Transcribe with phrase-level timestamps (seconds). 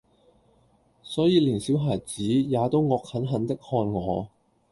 [1.03, 4.27] 所以連小孩子，也都惡狠狠的看我。